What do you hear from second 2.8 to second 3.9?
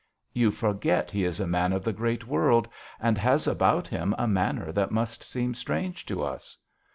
and has about